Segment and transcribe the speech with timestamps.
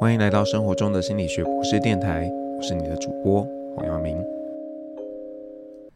[0.00, 4.16] 欢迎来到生活中的心理学博士电台，我是你的主播黄耀明。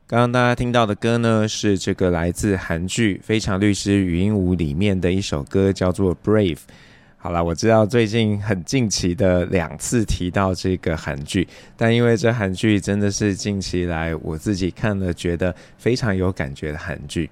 [0.08, 6.56] 刚刚大家听到的歌呢，是这个来自韩剧《非常律师禹英禑》里面的一首歌，叫做《Brave》。
[7.16, 17.30] 好了，我知道最近很近期的两次提到这个韩剧，但因为这韩剧真的是近期来我自己看了觉得非常有感觉的韩剧。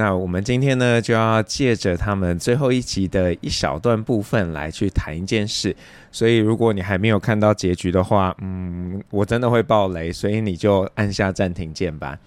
[0.00, 5.76] 那我们今天呢，就要借着他们最后一集的一小段部分来去谈一件事。
[6.10, 12.18] 所以，如果你还没有看到结局的话，嗯，我真的会爆雷，所以你就按下暂停键吧。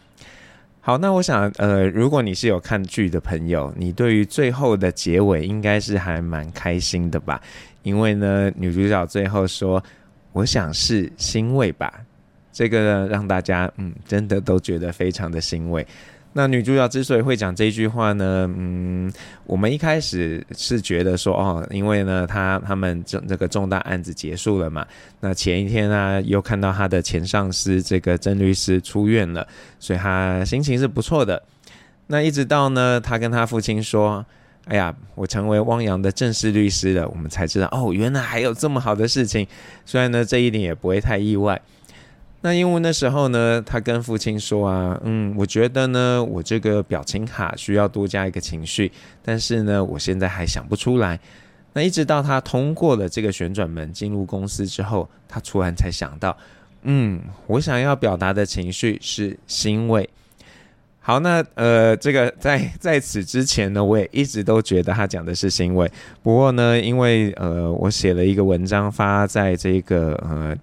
[0.82, 7.42] 好，那我想，呃，如果你是有看剧的朋友，你对于最后的结尾应该是还蛮开心的吧？
[7.82, 9.84] 因为呢，女主角最后说
[10.32, 11.92] ：“我想是欣慰吧。”
[12.54, 15.84] 这个呢，让大家嗯，真的都觉得非常的欣慰。
[16.36, 19.12] 那女主角之所以会讲这句话呢，嗯，
[19.46, 24.84] 我们一开始是觉得说，哦，因为呢，他他们这这个重大案子结束了嘛，
[25.20, 29.48] 那前一天呢，又看到他的前上司这个曾律师出院了，
[29.80, 31.40] 所以他心情是不错的。
[32.08, 34.26] 那一直到呢，他跟他父亲说，
[34.66, 39.46] 哎呀，我成为汪洋的正式律师了，我们才知道，哦，原来还有这么好的事情。
[39.86, 41.62] 虽然呢，这一点也不会太意外。
[42.46, 48.92] 那因为那时候呢，他跟父亲说啊，嗯，我觉得呢，我这个表情卡需要多加一个情绪，
[49.22, 51.18] 但是呢，我现在还想不出来。
[51.72, 56.38] 那一直到他通过了这个旋转门进入公司之后，他突然才想到，
[56.82, 60.10] 嗯，我想要表达的情绪是欣慰。
[61.06, 65.92] 好，那呃，这个在在此之前呢，我也一直都觉得他讲的是欣慰。
[66.22, 70.56] 不过呢，因为呃，我写了一个文章发在这个呃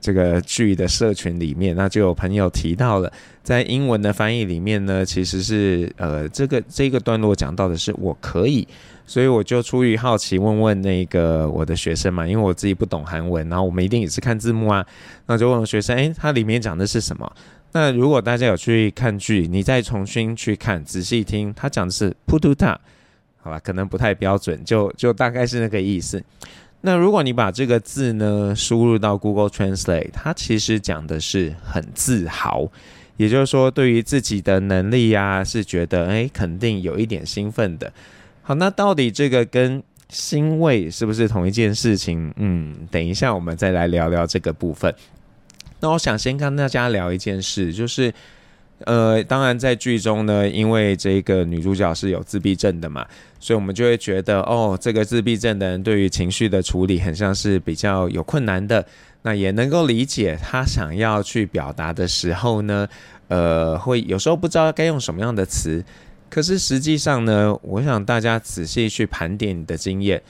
[0.00, 8.68] 这个剧的社群里面，那就有朋友提到了，在英文的翻译里面呢，其实是呃这个这个段落讲到的是我可以，
[9.08, 14.86] 所以我就出于好奇问问那个我的学生嘛，因为我自己不懂韩文，然后我们一定也是看字幕啊，
[15.26, 17.28] 那就问学生，诶，它里面讲的是什么？
[17.72, 22.78] 那如果大家有去看剧，你再重新去看，仔细听，他讲的是“噗嘟塔”，
[23.40, 26.22] 好吧，可能不太标准，就就大概是那个意思。
[26.80, 32.66] 那如果你把这个字呢输入到 Google Translate，它其实讲的是很自豪，
[33.16, 37.92] 也就是说对于自己的能力呀、是觉得哎，肯定有一点兴奋的。
[38.42, 42.32] 好，那到底这个跟欣慰是不是同一件事情？
[42.36, 44.92] 嗯，等一下我们再来聊聊这个部分。
[45.80, 48.12] 那我想先跟大家聊一件事，就是，
[48.84, 53.06] 呃，当然在剧中呢，因为这个女主角是有自闭症的嘛，
[53.38, 58.84] 所以我们就会觉得，哦，这个自闭症的人对于情绪的处理很像是比较有困难的。
[59.22, 62.86] 那也能够理解她想要去表达的时候呢，
[63.28, 65.82] 呃，会有时候不知道该用什么样的词。
[66.28, 70.22] 可是实际上呢，我想大家仔细去盘点你的经验，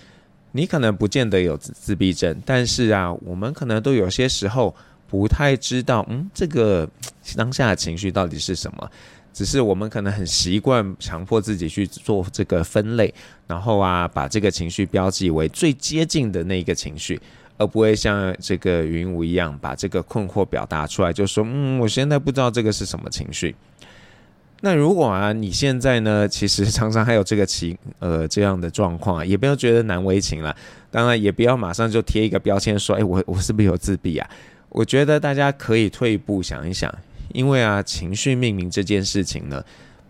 [0.53, 4.75] 你可能不见得有自闭症，但是啊，我们可能都有些时候。
[5.10, 6.88] 不太知道，嗯，这个
[7.37, 8.88] 当下的情绪到底是什么？
[9.32, 13.12] 只是我们可能很习惯强迫自己去做这个分类，
[13.47, 17.21] 然后啊，把这个情绪标记为最接近的那一个情绪，
[17.56, 23.54] 而不会像这个云雾一样把这个困惑表达出来，就说，嗯，我现在不知道这个是什么情绪。
[24.62, 30.54] 那如果啊，你现在呢，其实常常还有这个情，呃，这样的状况，也不要觉得难为情了。
[30.91, 34.28] 当然，也不要马上就贴一个标签说，哎，我我是不是有自闭啊？
[34.71, 36.93] 我觉得大家可以退一步想一想，
[37.35, 39.63] 因为啊，情绪命名这件事情呢，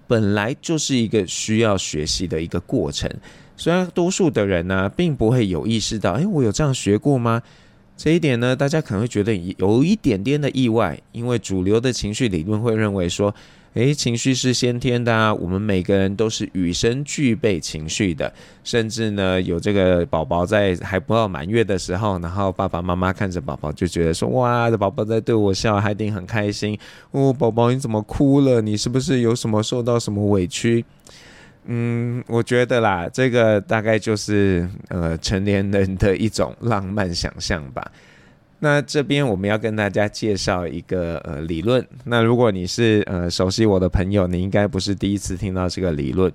[0.06, 3.10] 本来就是一个需要学习的一个过程。
[3.56, 7.43] 虽然多数的人呢，并不会有意识到，诶，我有这样学过吗？
[7.97, 13.34] 这一点呢，大家可能会觉得有一点点的意外，因为主流的情绪理论会认为说。
[13.75, 18.32] 诶，情绪是先天的啊，我们每个人都是与生俱备情绪的，
[18.64, 26.76] 甚至呢，有这个宝宝在还不到满月的时候，然后爸爸妈妈看着宝宝就觉得说，哇，这宝宝在对我笑，还一定很开心。
[27.12, 28.60] 哦，宝宝你怎么哭了？
[28.60, 30.84] 你是不是有什么受到什么委屈？
[31.66, 37.92] 嗯，我觉得啦，这个大概就是呃成年人的一种浪漫想象吧。
[38.62, 41.84] 那这边我们要跟大家介绍一个呃理论。
[42.04, 46.30] 那如果你是呃熟悉我的朋友，你应该不是第一次听到这个理论。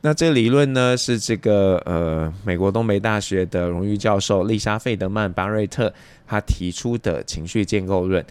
[0.00, 5.92] 那这理论呢是这个呃美国东北大学的荣誉教授丽莎费德曼巴瑞特
[6.24, 8.24] 他提出的情绪建构论。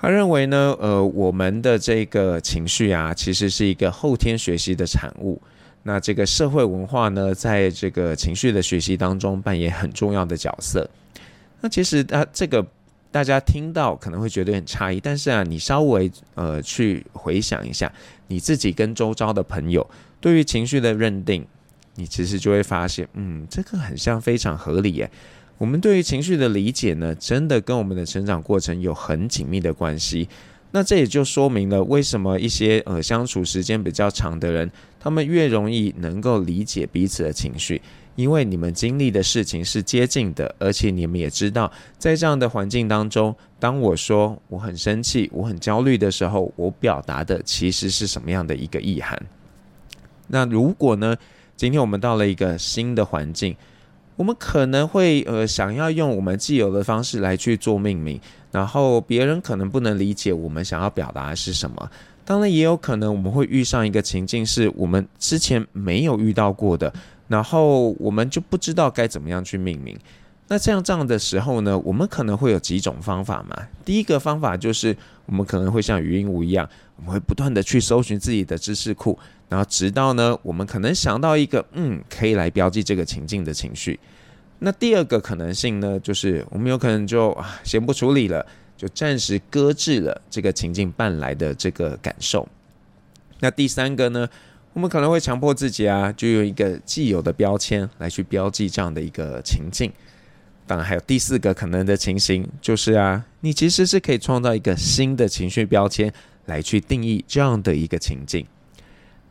[0.00, 5.42] 他认为呢呃我们的这个情绪啊其实是一个后天学习的产物。
[5.82, 10.88] 那这个社会文化呢在这个情绪的学习当中扮演很重要的角色。
[11.68, 12.66] 其实啊，这个
[13.10, 17.92] 大家听到可能会觉得很诧异，但是啊，你稍微呃去回想一下
[18.28, 19.88] 你自己跟周遭的朋友
[20.20, 21.46] 对于情绪的认定，
[21.94, 25.10] 你其实就会发现，嗯，这个很像非常合理耶。
[25.58, 30.28] 我们对于情绪的理解呢，真的跟我们的成长过程有很紧密的关系。
[30.72, 34.70] 那这也就说明了为什么一些呃相处时间比较长的人，
[35.00, 37.80] 他们越容易能够理解彼此的情绪，
[38.16, 49.22] 因为你们经历的事情是接近的，而且你们也知道，在这样的环境当中，当我说我很生气、我很焦虑的时候，我表达的其实是什么样的一个意涵。
[50.26, 51.14] 那如果呢，
[51.56, 53.54] 今天我们到了一个新的环境，
[54.16, 58.20] 我们可能会呃想要用我们既有的方式来去做命名。
[58.52, 61.90] 然后别人可能不能理解我们想要表达的是什么，
[62.24, 66.90] 当然也有可能我们会遇上一个情境是我们之前没有遇到过的，
[67.28, 69.98] 然后我们就不知道该怎么样去命名。
[70.48, 73.66] 那这样这样的时候呢，我们可能会有几种方法嘛。
[73.84, 74.96] 第一个方法就是
[75.26, 79.18] 我们可能会像语音无一样，我们会不断的去搜寻自己的知识库，
[79.48, 83.98] 然后直到呢我们可能想到一个嗯可以来标记这个情境的情绪。
[84.60, 88.46] 那第二个可能性呢，就是我们有可能就啊先不处理了，
[88.76, 92.48] 就暂时搁置了这个情境伴来的这个感受。
[93.40, 94.28] 那第三个呢，
[94.76, 99.90] 我们可能会强迫自己啊，就用一个既有的标签来去标记这样的一个情境。
[100.66, 106.12] 当然还有第四个可能的情形，就是啊，你其实是可以创造一个新的情绪标签
[106.44, 108.46] 来去定义这样的一个情境。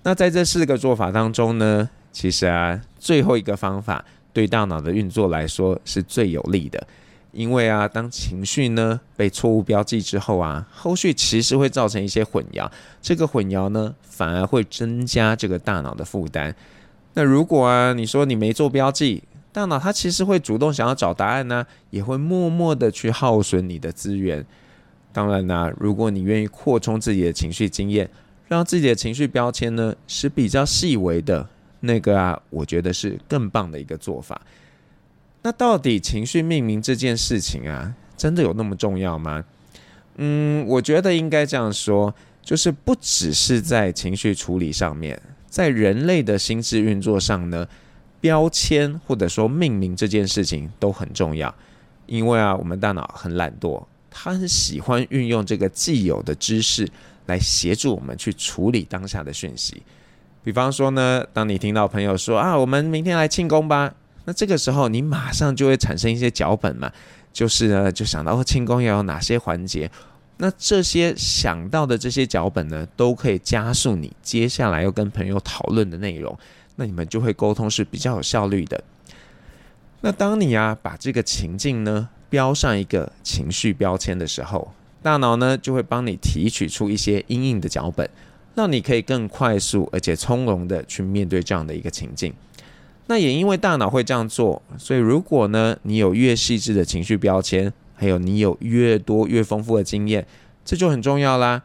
[0.02, 4.04] 那在这四个做法当中呢，其实啊，最后一个方法。
[4.34, 6.86] 对大脑的运作来说是最有利的，
[7.36, 12.72] 因为啊，当情绪呢被错误标记之后啊，后续其实会造成一些混淆，
[13.02, 16.56] 这个混淆呢反而会增加这个大脑的负担。
[17.14, 19.22] 那如果啊，你说你没做标记，
[19.52, 24.46] 大脑它其实会主动想要找答案呢，也会默默的去耗损你的资源。
[25.12, 28.10] 当然啦，如果你愿意扩充自己的情绪经验，
[28.48, 31.48] 让自己的情绪标签呢是比较细微的。
[31.82, 34.42] 那个啊，我觉得是更棒的一个做法。
[35.46, 39.46] 那到底情绪命名这件事情啊，真的有那么重要吗？
[40.16, 42.12] 嗯，我觉得应该这样说，
[42.42, 47.68] 就是不只是在情绪处理上面，在人类的心智运作上呢，
[48.20, 51.54] 标签或者说命名这件事情都很重要。
[52.08, 56.90] 因为啊，我们大脑很懒惰，它很喜欢运用这个既有的知识
[57.28, 59.84] 来协助我们去处理当下的讯息。
[60.44, 63.94] 比方说呢，当你听到朋友说啊，我们明天来庆功吧，
[64.26, 66.92] 那这个时候你马上就会产生一些脚本嘛，
[67.32, 69.90] 就是呢，就想到庆功要有哪些环节，
[70.38, 76.38] 那这些想到的这些脚本呢，都可以加速你接下来要跟朋友讨论的内容，
[76.76, 78.84] 那你们就会沟通是比较有效率的。
[80.02, 88.10] 那当你啊把这个情境呢标上一个情绪标签的时候，大脑呢就会帮你提取出一些因应的脚本。
[88.56, 92.34] 让你可以更快速而且从容的去面对这样的一个情境。
[93.08, 100.26] 那也因为大脑会这样做，所以如果呢你有越细致的情绪标签，还有你有越多越丰富的经验，
[100.64, 101.62] 这就很重要啦。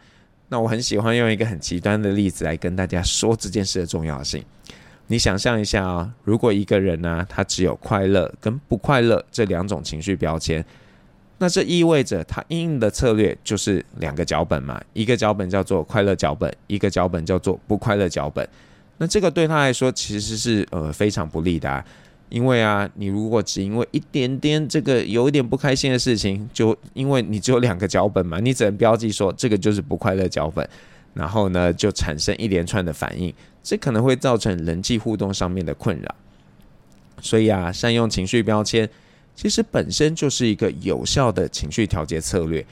[0.48, 4.44] 那我很喜欢用一个很极端的例子来跟大家说这件事的重要性。
[5.06, 10.64] 你想象一下啊，如果一个人呢，他只有快乐跟不快乐这两种情绪标签。
[11.38, 18.46] 那这意味着他应用的策略就是两个脚本嘛，一个脚本叫做快乐脚本，一个脚本叫做不快乐脚本。
[19.00, 21.82] 那这个对他来说其实是呃非常不利的啊，
[22.28, 30.68] 因为啊，你如果只因为一点点这个有一点不开心的事情，就因为你只有两个脚本嘛，你只能标记说这个就是不快乐脚本，
[31.14, 33.32] 然后呢就产生一连串的反应，
[33.62, 36.14] 这可能会造成人际互动上面的困扰。
[37.22, 38.86] 所以啊，善用情绪标签。
[39.34, 42.62] 其实本身就是一个有效的情绪调节策略。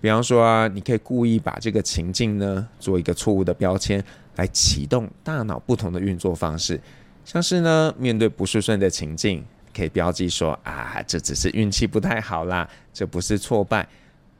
[0.00, 4.04] 比方说啊，你可以故意把这个情境呢做一个错误的标签，
[4.38, 6.80] 来启动大脑不同的运作方式。
[7.24, 9.44] 像是呢，面对不顺顺的情境，
[9.76, 13.86] 可以标记说啊，这只是运气不太好啦，这不是挫败。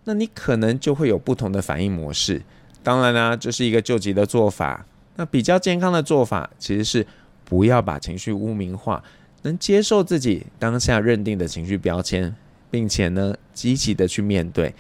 [0.04, 2.40] 那你可能就会有不同的反应模式。
[2.82, 4.86] 当然啦，这是一个救急的做法。
[5.16, 7.06] 那比较健康的做法，其实是
[7.44, 9.02] 不要把情绪污名化。
[9.42, 12.34] 能接受自己当下认定的情绪标签，
[12.70, 14.74] 并且呢，积极的去面对。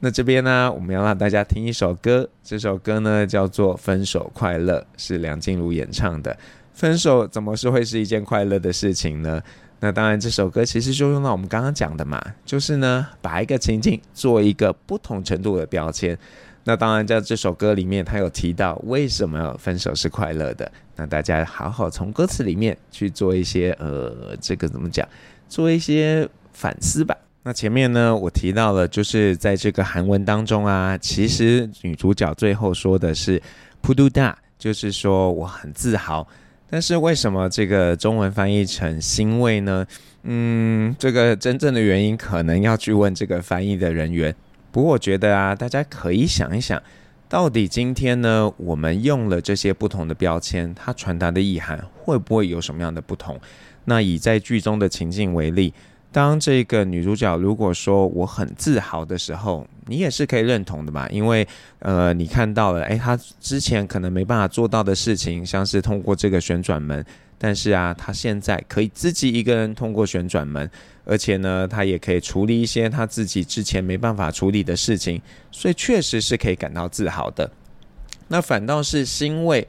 [0.00, 6.36] 那这边呢，我们要让大家听一首歌，这首歌呢叫做《分手快乐》，是梁静茹演唱的。
[6.74, 9.42] 分手怎么是会是一件快乐的事情呢？
[9.80, 16.16] 那当然，这首歌其实就用到我们刚刚讲的嘛，就是呢，把一个情境做一个不同程度的标签。
[16.64, 20.70] 那当然，在这首歌里面，他有提到为什么分手是快乐的。
[20.96, 25.08] 那大家好好从歌词里面去做一些呃，这个怎么讲，
[25.48, 27.16] 做一些反思吧。
[27.46, 33.40] 那前面呢，我提到了，就是在这个韩文当中啊，其实女主角最后说的是
[33.80, 36.26] “pududa”，就是说我很自豪。
[36.68, 39.86] 但是为什么这个中文翻译成欣慰呢？
[40.24, 44.34] 嗯，这个真正的原因可能要去问这个翻译的人员。
[44.72, 46.82] 不过我觉得啊，大家可以想一想，
[47.28, 53.38] 到底今天呢，我们用了这些不同的标签，它传达的意涵会不会有什么样的不同？
[53.84, 55.72] 那以在剧中的情境为例。
[56.16, 61.06] 当这个女主角如果说我很自豪的时候，你也是可以认同的嘛？
[61.10, 61.46] 因为
[61.80, 67.04] 呃，你看到了，诶，她之前可能没办法做到的事情，像是通过这个旋转门，
[67.36, 70.70] 但是啊，她现在可以自己一个人通过旋转门，
[71.04, 75.20] 而且呢，她也可以处理一些她自己之前没办法处理的事情，
[75.52, 77.50] 所以确实是可以感到自豪的。
[78.28, 79.68] 那反倒是欣慰。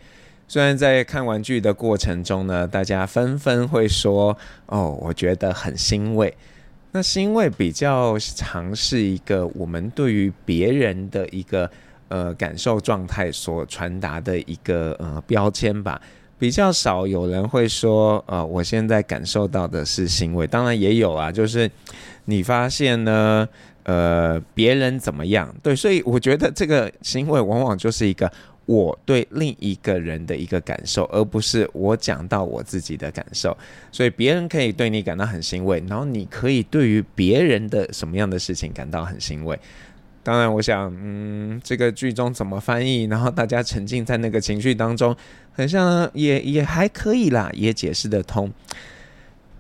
[0.50, 4.36] 虽然在看完剧的过程中呢，大家纷纷会说
[4.68, 6.34] ：“哦，我觉得很欣慰。”
[6.94, 11.70] 那欣慰比较常是一个我们对于别人的一个
[12.08, 16.02] 呃感受状态所传达的一个呃标签吧，
[16.40, 21.70] 比较少有人会说：“呃，我现在感受到的是欣慰。”当然也有啊，就是
[22.24, 23.48] 你发现呢，
[23.84, 25.54] 呃，别人怎么样？
[25.62, 28.32] 对，所以我觉得这个欣慰往往就是一个。
[28.68, 33.58] 我对另一个人的一个感受，而不是我讲到我自己的感受，
[33.92, 39.58] 所以别人可以对你感到很欣慰，然后你可以对于别人的什么样的事情感到很欣慰。
[40.22, 45.16] 当然，我想，嗯，这个剧中怎么翻译，然后大家沉浸在那个情绪当中，
[45.54, 48.52] 很像也也还可以啦，也解释得通。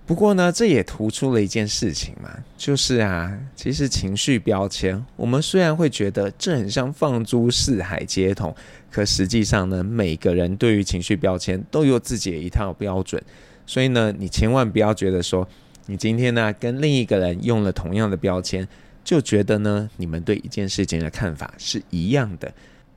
[0.07, 8.55] 不过呢，这也突出了一件事情嘛，就是啊，其实情绪标签，我们虽然会觉得这很像放诸四海皆同，
[8.89, 13.21] 可实际上呢，每个人对于情绪标签都有自己的一套标准，
[13.65, 15.45] 所以呢，你千万不要觉得说，
[15.87, 18.65] 你今天呢跟另一个人用了同样的标签，
[19.03, 22.49] 就觉得呢你们对一件事情的看法是一样的。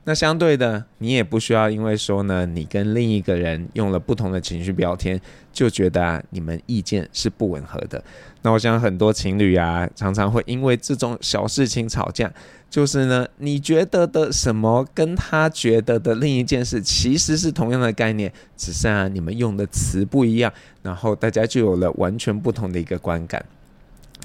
[0.03, 5.21] 那相对的，你也不需要因为说呢，你跟另一个人用了不同的情绪标签，
[5.53, 8.03] 就觉得啊，你们意见是不吻合的。
[8.41, 12.33] 那我想很多情侣啊，常常会因为这种小事情吵架，
[12.67, 23.45] 就是呢，你觉得的什么跟他觉得的另一件事，其实是同样的概念，只是啊，你们用的词不一样，然后大家就有了完全不同的一个观感。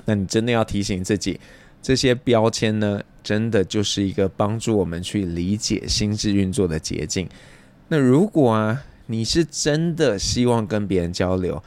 [0.07, 1.39] 那你真的要提醒自己。
[1.83, 7.29] 这些标签呢，真的就是一个帮助我们去理解心智运作的捷径。
[7.89, 11.63] 那如果啊，你是真的希望跟别人交流，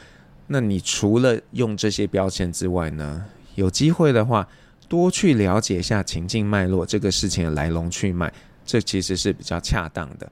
[0.47, 3.25] 那你除了用这些标签之外呢，
[3.55, 4.47] 有机会的话，
[4.89, 8.33] 多去了解一下情境脉络，这个事情的来龙去脉，
[8.65, 10.29] 这其实是比较恰当的。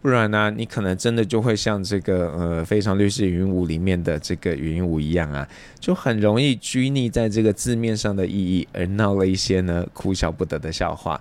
[0.00, 5.46] 不然呢、你可能真的就会像这个呃《非常律师云雾》里面的这个云雾一样啊，
[5.80, 11.20] 就很容易拘泥在这个字面上的意义，而闹了一些呢哭笑不得的笑话。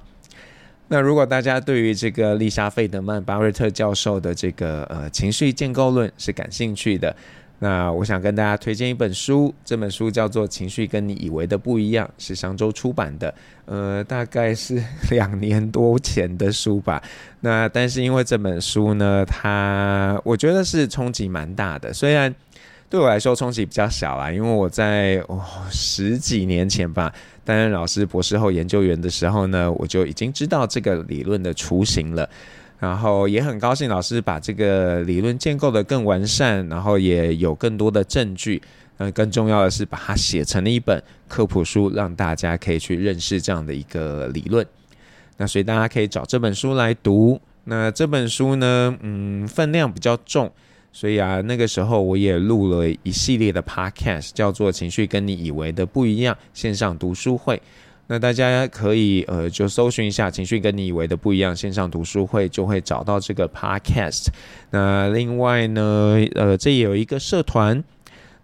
[0.89, 7.13] 那如果大家对于这个丽莎·费德曼·巴瑞特教授的这个呃情绪建构论是感兴趣的，
[7.59, 13.33] 那我想跟大家推荐一本书，这本书叫做《情绪跟你以为的不一样》，是上周出版的，
[13.65, 17.01] 呃，大概是两年多前的书吧。
[17.39, 22.33] 那但是因为这本书呢，它我觉得是冲击蛮大的，虽然
[22.89, 27.11] 对我来说冲击比较小啦，因为我在哦十几年前吧，
[27.43, 32.29] 担任老师博士后研究员的时候呢，我就已经知道这个理论的雏形了。
[32.79, 38.61] 然后也很高兴老师把这个理论建构得更完善，然后也有更多的证据。
[38.97, 44.65] 呃，更重要的是把它写成了一本科普书，让大家可以去认识这样的一个理论。
[45.37, 47.39] 那所以大家可以找这本书来读。
[47.65, 50.51] 那这本书呢，嗯，分量比较重，
[50.91, 57.61] 所以啊，那个时候我也录了一系列的 podcast，叫做《情绪跟你以为的不一样》线上读书会。
[58.07, 64.27] 那大家可以呃，就搜寻一下“情绪跟你以为的不一样”线上读书会，就会找到这个 podcast。
[64.71, 67.83] 那另外呢，呃，这有一个社团。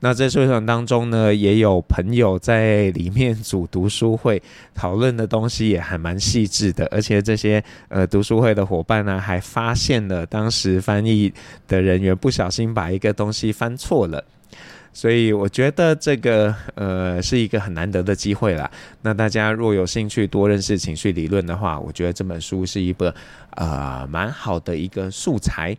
[0.02, 4.44] 那在社团当中呢，也有朋友在里面组读书会，
[4.76, 6.86] 讨论的东西也还蛮细致的。
[6.92, 11.32] 而且这些呃读书会的伙伴呢，还发现了当时翻译
[11.70, 14.22] 的人员不小心把一个东西翻错了。
[14.96, 18.70] 所以我觉得这个呃是一个很难得的机会啦。
[19.02, 23.12] 那大家若有兴趣多认识情绪理论的话，我觉得这本书是一本
[23.56, 25.76] 呃蛮好的一个素材，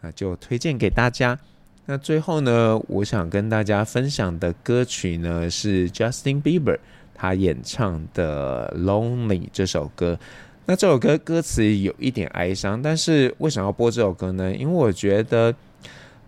[0.00, 1.38] 那就推荐给大家。
[1.84, 6.78] 那最后呢，我想跟大家分享的歌曲呢是 Justin Bieber
[7.14, 10.18] 他演唱的《Lonely》这首歌。
[10.64, 14.54] 那这首歌歌词有一点哀伤，但是为什么要播这首歌呢？
[14.56, 15.54] 因为我觉得。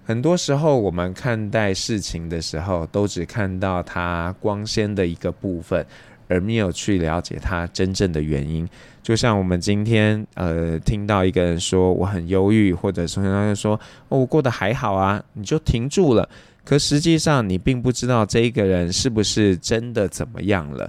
[0.06, 5.84] 很多时候，我们看待事情的时候，都只看到它光鲜的一个部分，
[6.28, 8.66] 而没有去了解它真正的原因。
[9.02, 13.74] 就像我们今天呃听到一个人说我很忧郁，或者说他就说
[14.08, 16.28] 哦，我过得还好啊，你就停住了。
[16.64, 20.88] 可实际上你并不知道这一个人是不是真的怎么样了。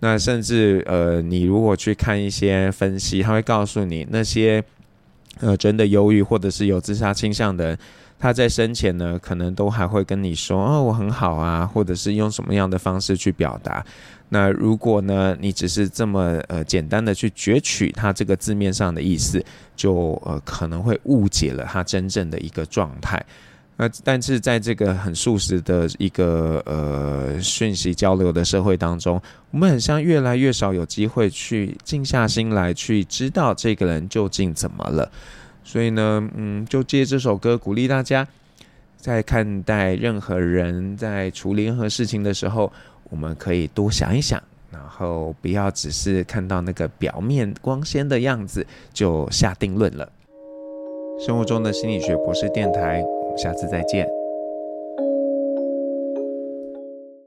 [0.00, 4.62] 那甚至呃，你如果去看一些分析，他会告诉你那些
[5.40, 7.78] 呃真的忧郁或者是有自杀倾向的人，
[8.18, 13.84] 他在生前呢，可能都还会跟你说哦，我很好啊，或者是用什么样的方式去表达。
[14.30, 19.42] 那如果呢，你只是这么呃简单的去攫取他这个字面上的意思，
[19.74, 23.24] 就呃可能会误解了他真正的一个状态。
[23.76, 29.22] 那但是在这个很速食的一个呃讯息交流的社会当中，
[29.52, 35.08] 我们很像越来越少有机会去静下心来去知道这个人究竟怎么了。
[35.68, 38.26] 所以呢，嗯，就借这首歌鼓励大家，
[38.96, 42.72] 在看待任何人在处理任何事情的时候，
[43.10, 50.10] 我们可以多想一想，然后不要只是看到那个表面光鲜的样子就下定论了。
[51.20, 53.04] 生活中的心理学博士电台。
[53.36, 54.17] 下次再见。